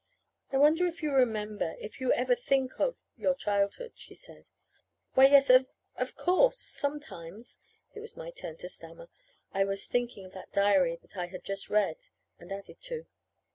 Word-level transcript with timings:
"I 0.51 0.57
wonder 0.57 0.87
if 0.87 1.03
you 1.03 1.11
remember 1.11 1.75
if 1.79 2.01
you 2.01 2.11
ever 2.11 2.33
think 2.35 2.79
of 2.79 2.95
your 3.17 3.35
childhood," 3.35 3.91
she 3.93 4.15
said. 4.15 4.45
"Why, 5.13 5.27
yes, 5.27 5.51
of 5.51 5.67
of 5.95 6.15
course 6.15 6.57
sometimes." 6.59 7.59
It 7.93 7.99
was 7.99 8.17
my 8.17 8.31
turn 8.31 8.57
to 8.57 8.67
stammer. 8.67 9.09
I 9.53 9.63
was 9.63 9.85
thinking 9.85 10.25
of 10.25 10.31
that 10.33 10.51
diary 10.53 10.97
that 11.03 11.15
I 11.17 11.27
had 11.27 11.43
just 11.43 11.69
read 11.69 11.97
and 12.39 12.51
added 12.51 12.81
to. 12.81 13.05